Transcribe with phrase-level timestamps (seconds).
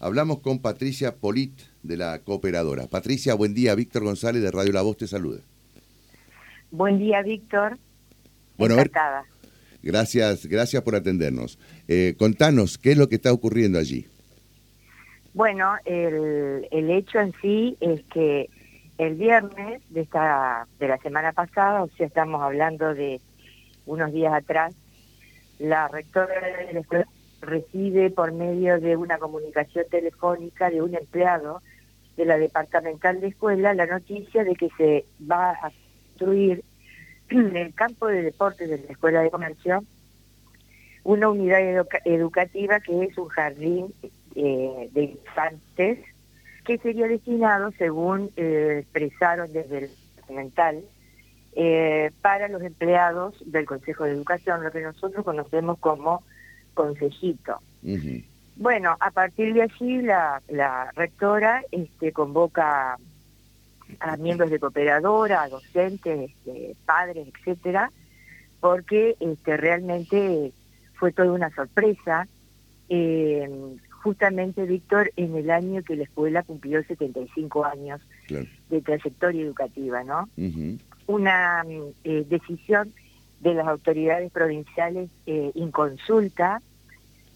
[0.00, 2.86] Hablamos con Patricia Polit de la cooperadora.
[2.86, 3.74] Patricia, buen día.
[3.74, 5.40] Víctor González de Radio La Voz te saluda.
[6.70, 7.78] Buen día, Víctor.
[8.56, 9.24] Bueno, Encantada.
[9.82, 11.58] gracias, gracias por atendernos.
[11.88, 14.06] Eh, contanos, ¿qué es lo que está ocurriendo allí?
[15.34, 18.48] Bueno, el, el hecho en sí es que
[18.98, 23.20] el viernes de esta de la semana pasada, o sea, estamos hablando de
[23.86, 24.74] unos días atrás,
[25.58, 26.34] la rectora
[26.66, 27.04] de la escuela
[27.40, 31.62] recibe por medio de una comunicación telefónica de un empleado
[32.16, 35.70] de la departamental de escuela la noticia de que se va a
[36.08, 36.64] construir
[37.30, 39.84] en el campo de deportes de la Escuela de Comercio
[41.04, 41.60] una unidad
[42.04, 43.94] educativa que es un jardín
[44.34, 45.98] eh, de infantes
[46.64, 50.84] que sería destinado, según eh, expresaron desde el departamental,
[51.56, 56.22] eh, para los empleados del Consejo de Educación, lo que nosotros conocemos como
[56.78, 57.58] consejito.
[58.54, 60.40] Bueno, a partir de allí la,
[60.94, 62.96] rectora este, convoca
[63.98, 67.90] a miembros de cooperadora, a docentes, este, padres, etcétera,
[68.60, 70.52] porque este, realmente
[70.94, 72.28] fue toda una sorpresa.
[72.88, 73.50] Eh,
[74.02, 80.28] justamente, Víctor, en el año que la escuela cumplió 75 años de trayectoria educativa, ¿no?
[81.08, 81.64] Una
[82.04, 82.92] eh, decisión
[83.40, 86.60] de las autoridades provinciales eh, inconsulta,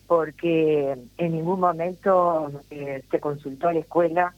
[0.06, 4.34] porque en ningún momento eh, se consultó a la escuela,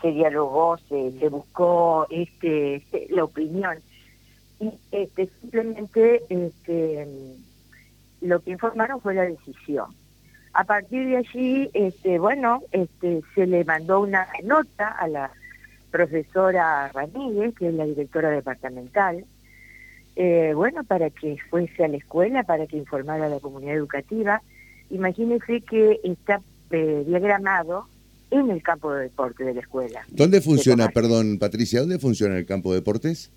[0.00, 3.78] se dialogó, se, buscó este, este, la opinión.
[4.60, 7.06] Y este, simplemente este,
[8.20, 9.94] lo que informaron fue la decisión.
[10.54, 15.30] A partir de allí, este, bueno, este, se le mandó una nota a la
[15.90, 19.24] profesora Ramírez, que es la directora departamental,
[20.16, 24.42] eh, bueno, para que fuese a la escuela, para que informara a la comunidad educativa,
[24.92, 27.86] Imagínese que está eh, diagramado
[28.30, 30.02] en el campo de deporte de la escuela.
[30.10, 33.32] ¿Dónde funciona, perdón, Patricia, dónde funciona el campo de deportes?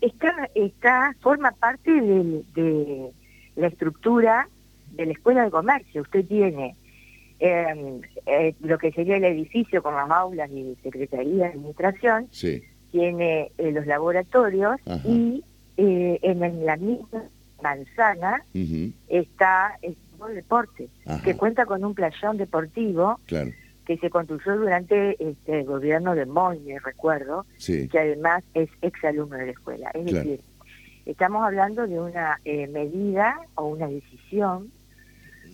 [0.00, 3.10] Está, está, forma parte de,
[3.54, 4.48] la estructura
[4.96, 6.02] de la escuela de comercio.
[6.02, 6.74] Usted tiene
[7.38, 12.28] em, eh, lo que sería el edificio con las aulas y secretaría de administración,
[12.90, 15.44] tiene eh, los laboratorios y
[15.76, 17.24] en, la misma
[17.62, 18.44] manzana
[19.08, 19.78] está
[20.28, 20.88] de deporte,
[21.24, 26.78] que cuenta con un playón deportivo que se construyó durante este, el gobierno de Moine,
[26.78, 29.90] recuerdo, que además es exalumno de la escuela.
[29.94, 30.40] Es decir,
[31.06, 34.70] estamos hablando de una eh, medida o una decisión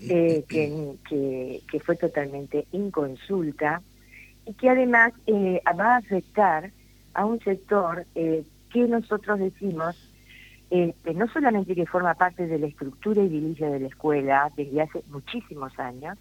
[0.02, 3.82] eh, que, que, fue totalmente inconsulta
[4.46, 6.70] y que además eh, va a afectar
[7.14, 9.96] a un sector que nosotros decimos
[10.70, 15.02] este, no solamente que forma parte de la estructura edilicia de la escuela desde hace
[15.08, 16.18] muchísimos años,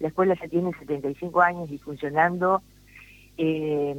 [0.00, 2.62] la escuela ya tiene 75 años y funcionando
[3.36, 3.94] eh,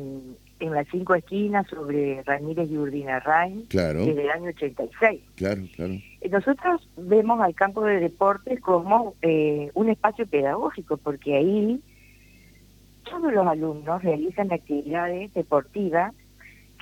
[0.60, 5.22] en las cinco esquinas sobre Ramírez y Urdina Rain desde el año 86.
[5.36, 5.94] Claro, claro.
[5.94, 11.82] Eh, nosotros vemos al campo de deportes como eh, un espacio pedagógico, porque ahí
[13.04, 16.14] todos los alumnos realizan actividades deportivas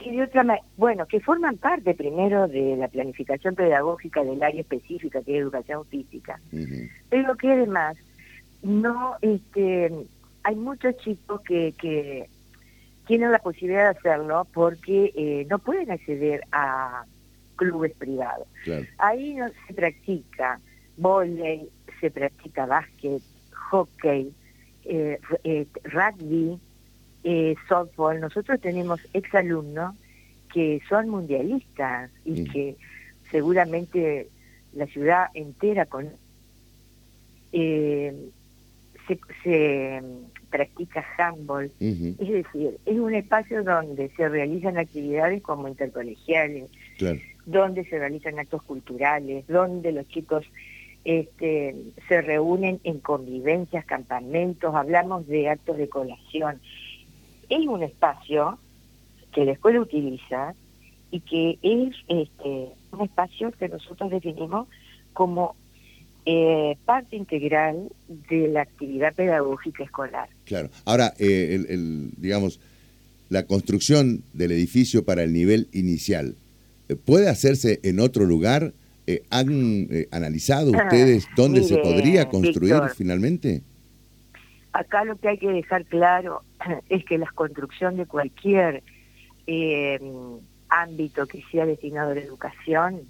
[0.02, 0.44] que de otra
[0.78, 5.86] bueno, que forman parte primero de la planificación pedagógica del área específica que es educación
[5.86, 6.40] física,
[7.10, 7.98] pero que además
[8.62, 9.92] no, este,
[10.44, 12.30] hay muchos chicos que, que
[13.08, 17.06] tienen la posibilidad de hacerlo porque eh, no pueden acceder a
[17.56, 18.48] clubes privados.
[18.98, 20.60] Ahí no se practica
[20.98, 23.22] volei, se practica básquet,
[23.70, 24.34] hockey,
[24.86, 26.60] eh, eh, rugby,
[27.24, 29.96] eh, softball, nosotros tenemos exalumnos
[30.54, 32.52] que son mundialistas y mm.
[32.52, 32.76] que
[33.32, 34.30] seguramente
[34.74, 36.10] la ciudad entera con
[37.52, 38.14] eh,
[39.44, 40.02] se,
[40.50, 46.70] practica handball, es decir, es un espacio donde se realizan actividades como intercolegiales,
[47.46, 50.46] donde se realizan actos culturales, donde los chicos
[51.06, 51.76] este,
[52.08, 56.62] se reúnen en convivencias, campamentos, hablamos de actos de colación,
[57.50, 58.58] es un espacio
[59.34, 60.54] que la escuela utiliza
[61.12, 64.68] y que es este, un espacio que nosotros definimos
[65.14, 65.56] como
[66.26, 67.90] eh, parte integral
[68.30, 70.30] de la actividad pedagógica escolar.
[70.46, 70.70] Claro.
[70.86, 72.60] Ahora, eh, el, digamos,
[73.30, 76.36] la construcción del edificio para el nivel inicial,
[76.88, 78.74] eh, ¿puede hacerse en otro lugar?
[79.32, 83.62] ¿Han analizado ah, ustedes dónde se podría construir finalmente?
[84.74, 86.44] Acá lo que hay que dejar claro
[86.90, 88.84] es que la construcción de cualquier
[89.48, 90.00] eh,
[90.70, 93.02] ámbito que sea destinado a la educación,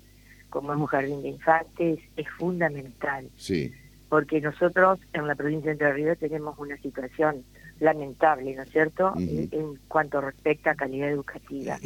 [0.50, 3.30] como es un jardín de infantes, es fundamental.
[3.38, 3.74] Sí.
[4.10, 7.44] porque nosotros en la provincia de Entre Ríos tenemos una situación
[7.80, 11.80] lamentable, ¿no es cierto?, en, cuanto respecta a calidad educativa.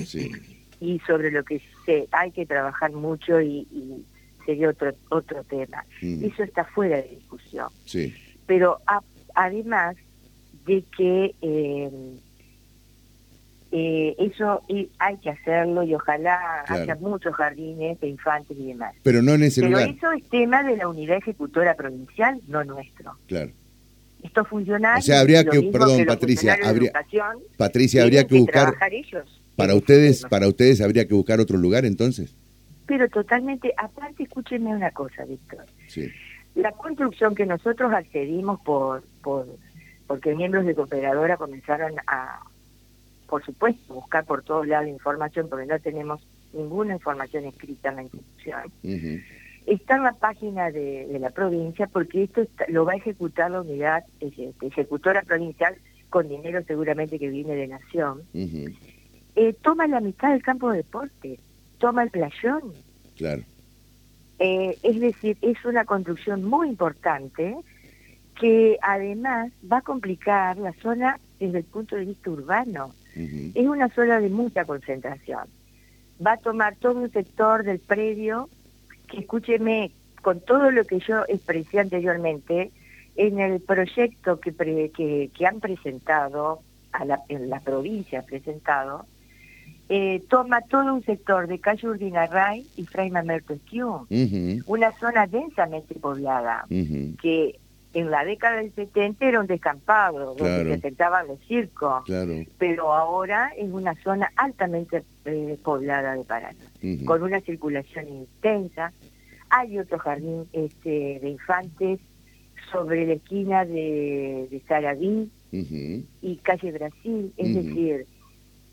[0.80, 3.66] Y sobre lo que se, hay que trabajar mucho y,
[4.46, 5.86] sería otro otro tema.
[6.02, 7.70] Eso está fuera de discusión.
[7.86, 8.14] Sí.
[8.46, 8.80] Pero
[9.38, 9.96] además
[10.66, 12.20] de que eh,
[13.72, 14.64] eh, eso
[15.00, 18.96] hay que hacerlo y ojalá haya muchos jardines de infantes y demás.
[19.04, 19.90] Pero no en ese Pero lugar.
[19.90, 23.16] eso es tema de la unidad ejecutora provincial, no nuestro.
[23.28, 23.52] Claro.
[24.24, 24.98] Esto funciona.
[24.98, 26.92] O sea, habría que, perdón, Patricia, habría,
[27.56, 28.74] Patricia, habría que buscar.
[29.56, 32.36] Para ustedes, para ustedes habría que buscar otro lugar entonces.
[32.88, 35.66] Pero totalmente, aparte, escúchenme una cosa, Víctor.
[35.88, 36.10] Sí.
[36.56, 39.46] La construcción que nosotros accedimos por, por
[40.08, 42.40] porque miembros de cooperadora comenzaron a,
[43.28, 48.04] por supuesto, buscar por todos lados información, porque no tenemos ninguna información escrita en la
[48.04, 49.22] institución.
[49.66, 54.06] Está en la página de, la provincia porque esto lo va a ejecutar la unidad
[54.22, 55.76] este, ejecutora provincial
[56.10, 58.22] con dinero seguramente que viene de Nación.
[58.34, 61.38] Eh, toma la mitad del campo de deporte,
[61.80, 62.72] toma el playón.
[63.18, 63.44] Claro.
[64.40, 67.58] Eh, es decir, es una construcción muy importante
[68.40, 72.94] que además va a complicar la zona desde el punto de vista urbano.
[73.16, 75.48] Es una zona de mucha concentración.
[76.24, 78.50] Va a tomar todo un sector del predio,
[79.08, 79.92] que escúcheme,
[80.22, 82.72] con todo lo que yo expresé anteriormente,
[83.16, 84.52] en el proyecto que,
[85.34, 86.60] que, han presentado,
[86.92, 89.08] a la, en la provincia presentado,
[89.90, 93.58] eh, toma todo un sector de calle Urdinarray y Fray Mamerto
[94.68, 97.60] una zona densamente poblada, que
[97.94, 102.04] en la década del 70 era un descampado, donde se sentaban los circos,
[102.58, 106.58] pero ahora es una zona altamente eh, poblada de Paraná,
[107.06, 108.92] con una circulación intensa.
[109.50, 112.00] Hay otro jardín este, de infantes
[112.72, 118.06] sobre la esquina de, de Sarabí y calle Brasil, es decir,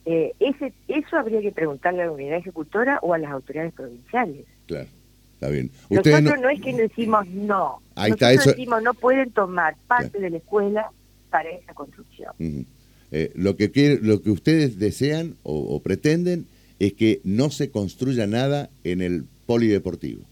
[0.06, 4.44] eh, ese, eso habría que preguntarle a la unidad ejecutora o a las autoridades provinciales.
[4.66, 4.88] Claro.
[5.44, 5.70] Está bien.
[5.90, 6.48] Nosotros no...
[6.48, 7.82] es que decimos no.
[7.94, 8.50] Ahí Nosotros está, eso...
[8.50, 10.90] decimos no pueden tomar parte de la escuela
[11.28, 12.32] para esa construcción.
[13.10, 16.46] Eh, lo, que quiere, lo que ustedes desean o, pretenden
[16.78, 20.22] es que no se construya nada en el polideportivo.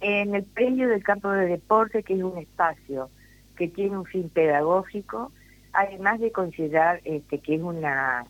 [0.00, 3.10] En el predio del campo de deporte, que es un espacio
[3.56, 5.32] que tiene un fin pedagógico,
[5.72, 8.26] además de considerar este, que es una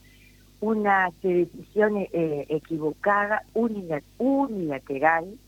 [0.61, 5.39] una decisión eh, equivocada, unilateral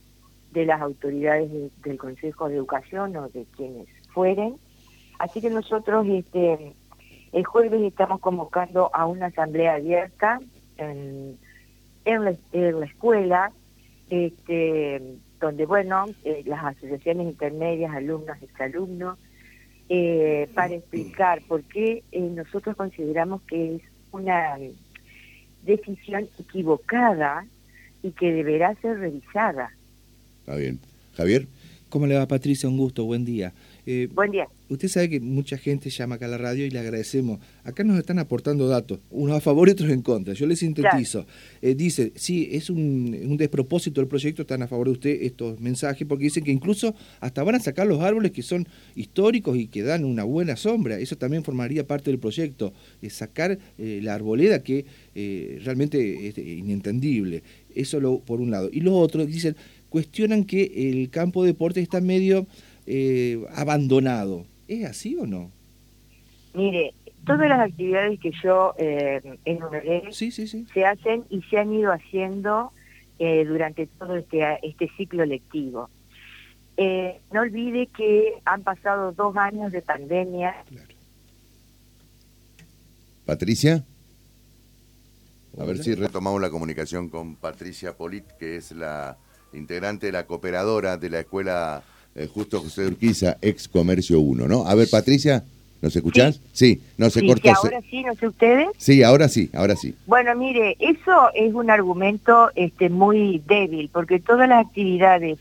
[0.51, 1.49] de las autoridades
[1.81, 4.57] del Consejo de Educación o de quienes fueren.
[5.19, 6.73] Así que nosotros este,
[7.31, 10.39] el jueves estamos convocando a una asamblea abierta
[10.77, 11.37] en,
[12.05, 13.51] en, la, escuela,
[14.09, 19.17] este, donde, bueno, eh, las asociaciones intermedias, alumnos, exalumnos,
[19.89, 23.81] eh, para explicar por qué eh, nosotros consideramos que es
[24.11, 24.57] una
[25.63, 27.45] decisión equivocada
[28.01, 29.71] y que deberá ser revisada.
[30.41, 30.79] Está bien.
[31.15, 31.47] Javier.
[31.93, 32.67] ¿Cómo le va Patricia?
[32.67, 33.53] Un gusto, buen día.
[33.85, 34.47] Eh, buen día.
[34.67, 37.39] Usted sabe que mucha gente llama acá a la radio y le agradecemos.
[37.63, 40.33] Acá nos están aportando datos, unos a favor y otros en contra.
[40.33, 41.27] Yo le sintetizo.
[41.61, 46.07] Eh, dice, sí, es un, despropósito el proyecto, están a favor de usted estos mensajes,
[46.07, 49.83] porque dicen que incluso hasta van a sacar los árboles que son históricos y que
[49.83, 50.97] dan una buena sombra.
[50.97, 52.73] Eso también formaría parte del proyecto,
[53.03, 54.87] es sacar eh, la arboleda que
[55.63, 57.43] realmente es inentendible.
[57.75, 58.69] Eso lo, por un lado.
[58.71, 59.55] Y lo otro, dicen,
[59.93, 62.47] cuestionan que el campo de deporte está medio
[62.87, 64.47] eh, abandonado.
[64.67, 65.51] ¿Es así o no?
[66.55, 66.95] Mire,
[67.27, 72.71] todas las actividades que yo eh, enumeré se hacen y se han ido haciendo
[73.19, 75.91] eh, durante todo este, este ciclo lectivo.
[76.75, 80.55] Eh, no olvide que han pasado dos años de pandemia.
[83.27, 83.85] Patricia.
[85.59, 89.19] A ver si retomamos la comunicación con Patricia Polit, que es la
[89.53, 91.83] integrante de la cooperadora de la escuela
[92.15, 94.67] eh, Justo José Urquiza, ex Comercio 1, ¿no?
[94.67, 95.43] A ver, Patricia,
[95.81, 96.39] ¿nos escuchás?
[96.51, 97.49] Sí, no se cortó.
[97.49, 98.67] ahora sí, no sé ustedes.
[98.77, 99.95] Sí, ahora sí, ahora sí.
[100.05, 105.39] Bueno, mire, eso es un argumento este, muy débil, porque todas las actividades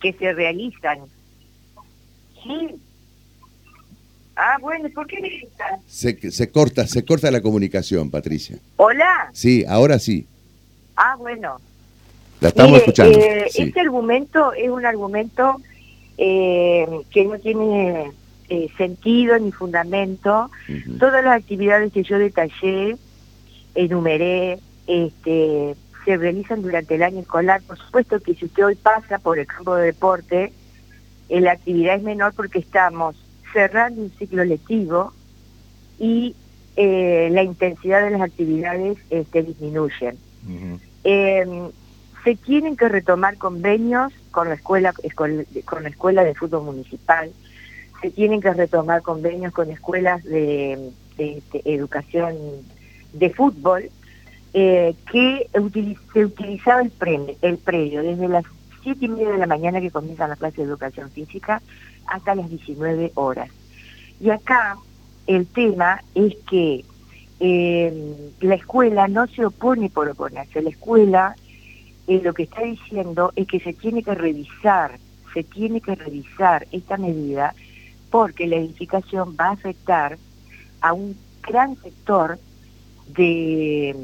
[0.00, 0.98] que se realizan,
[2.42, 2.76] sí.
[4.36, 5.48] Ah, bueno, ¿por qué me
[5.86, 8.58] se, se corta, se corta la comunicación, Patricia.
[8.76, 9.30] Hola.
[9.32, 10.26] Sí, ahora sí.
[10.94, 11.58] Ah, bueno.
[12.46, 13.18] La estamos escuchando.
[13.18, 15.60] Eh, este argumento es un argumento
[16.16, 18.12] eh, que no tiene
[18.48, 20.48] eh, sentido ni fundamento.
[21.00, 22.96] Todas las actividades que yo detallé,
[23.74, 25.74] enumeré, este,
[26.04, 27.62] se realizan durante el año escolar.
[27.62, 30.52] Por supuesto que si usted hoy pasa por el campo de deporte,
[31.28, 33.16] la actividad es menor porque estamos
[33.52, 35.12] cerrando un ciclo lectivo
[35.98, 36.36] y
[36.76, 40.16] eh, la intensidad de las actividades este, disminuyen.
[42.26, 47.30] Se tienen que retomar convenios con la escuela con, la escuela de fútbol municipal,
[48.02, 52.34] se tienen que retomar convenios con escuelas de, este, educación
[53.12, 53.90] de fútbol,
[54.54, 55.48] eh, que
[56.12, 58.44] se utilizaba el, pre, el predio desde las
[58.82, 61.62] siete y media de la mañana que comienza la clase de educación física
[62.08, 63.50] hasta las 19 horas.
[64.18, 64.76] Y acá
[65.28, 66.84] el tema es que
[67.38, 71.36] eh, la escuela no se opone por oponerse, la escuela
[72.06, 74.98] eh, lo que está diciendo es que se tiene que revisar,
[75.34, 77.54] se tiene que revisar esta medida
[78.10, 80.18] porque la edificación va a afectar
[80.80, 82.38] a un gran sector
[83.08, 83.94] de,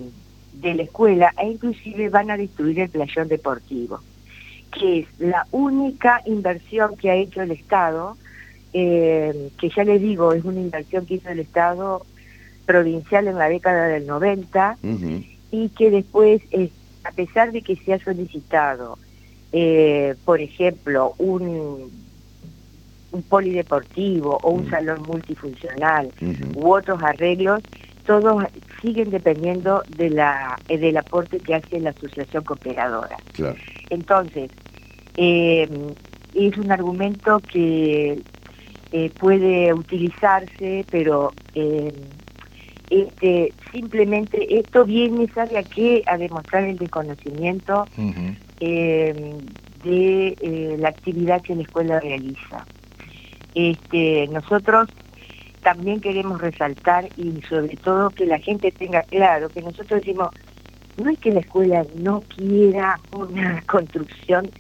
[0.54, 4.00] de la escuela e inclusive van a destruir el playón deportivo,
[4.72, 8.16] que es la única inversión que ha hecho el Estado
[8.74, 12.06] eh, que ya les digo, es una inversión que hizo el Estado
[12.64, 14.78] provincial en la década del 90
[15.50, 16.40] y que después,
[17.04, 18.98] a pesar de que se ha solicitado,
[19.52, 21.90] eh, por ejemplo, un,
[23.10, 26.10] un polideportivo o un salón multifuncional
[26.54, 27.62] u otros arreglos,
[28.06, 28.44] todos
[28.80, 33.16] siguen dependiendo de la del aporte que hace la asociación cooperadora.
[33.90, 34.50] Entonces,
[35.16, 35.68] eh,
[36.34, 38.20] es un argumento que
[38.92, 41.92] eh, puede utilizarse, pero eh,
[42.90, 46.02] este, simplemente esto viene, ¿sabe a qué?
[46.06, 47.86] A demostrar el desconocimiento
[48.60, 49.34] eh,
[49.84, 52.66] de la actividad que la escuela realiza.
[53.54, 54.88] Este, nosotros
[55.62, 60.30] también queremos resaltar y sobre todo que la gente tenga claro que nosotros decimos,
[61.02, 64.50] no es que la escuela no quiera una construcción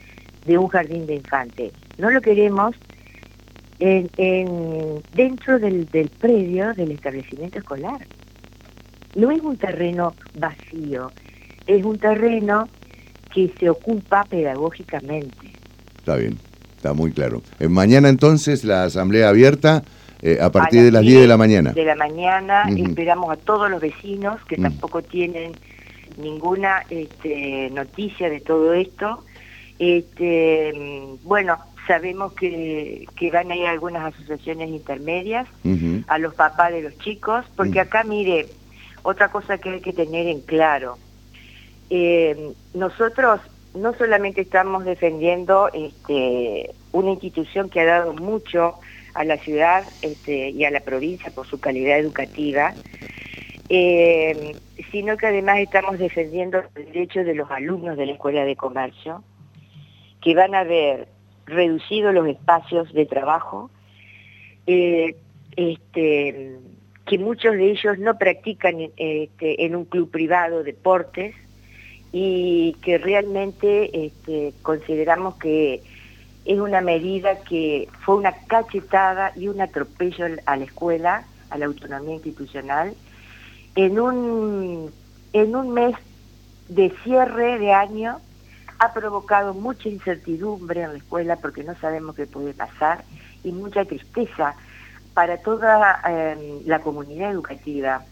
[0.46, 2.76] de un jardín de infantes, no lo queremos
[3.82, 5.86] en, dentro del,
[6.18, 8.06] predio del establecimiento escolar.
[9.14, 11.10] No es un terreno vacío,
[11.66, 12.68] es un terreno
[13.34, 15.52] que se ocupa pedagógicamente.
[15.98, 16.38] Está bien,
[16.76, 17.42] está muy claro.
[17.58, 19.82] Eh, mañana entonces la asamblea abierta
[20.22, 21.72] eh, a partir de las 10 de la mañana.
[21.72, 25.52] De la mañana esperamos a todos los vecinos que tampoco tienen
[26.16, 29.24] ninguna este, noticia de todo esto.
[29.78, 31.58] Este, mm, bueno,
[31.92, 35.46] sabemos que, que van a ir algunas asociaciones intermedias
[36.06, 38.46] a los papás de los chicos, porque acá, mire,
[39.02, 40.96] otra cosa que hay que tener en claro,
[41.90, 43.42] eh, nosotros
[43.74, 48.76] no solamente estamos defendiendo este, una institución que ha dado mucho
[49.12, 52.72] a la ciudad este, y a la provincia por su calidad educativa,
[53.68, 54.56] eh,
[54.90, 59.22] sino que además estamos defendiendo el derecho de los alumnos de la Escuela de Comercio,
[60.22, 61.08] que van a ver
[61.52, 63.70] reducido los espacios de trabajo,
[64.66, 65.16] eh,
[65.56, 66.56] este,
[67.06, 71.34] que muchos de ellos no practican este, en un club privado deportes
[72.12, 75.82] y que realmente este, consideramos que
[76.44, 81.66] es una medida que fue una cachetada y un atropello a la escuela, a la
[81.66, 82.94] autonomía institucional,
[83.76, 84.92] en un,
[85.32, 85.94] en un mes
[86.68, 88.18] de cierre de año
[88.82, 93.04] ha provocado mucha incertidumbre en la escuela porque no sabemos qué puede pasar
[93.44, 94.56] y mucha tristeza
[95.14, 98.04] para toda em, la comunidad educativa,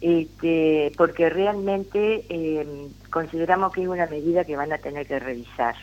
[0.00, 5.74] este, porque realmente em, consideramos que es una medida que van a tener que revisar.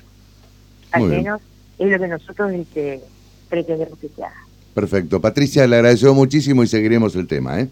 [0.91, 1.41] Al menos
[1.77, 3.01] es lo que nosotros este,
[3.49, 4.45] pretendemos que se haga.
[4.73, 5.19] Perfecto.
[5.19, 7.59] Patricia, le agradecemos muchísimo y seguiremos el tema.
[7.59, 7.69] ¿eh?